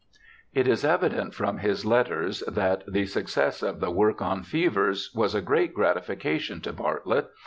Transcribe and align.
It 0.51 0.67
is 0.67 0.83
evident 0.83 1.35
from 1.35 1.59
his 1.59 1.85
letters 1.85 2.39
that 2.47 2.83
the 2.91 3.05
success 3.05 3.61
of 3.61 3.79
the 3.79 3.91
work 3.91 4.19
on 4.19 4.41
fevers 4.41 5.11
was 5.13 5.35
a 5.35 5.41
great 5.43 5.75
gratification 5.75 6.59
to 6.61 6.73
Bartlett. 6.73 7.29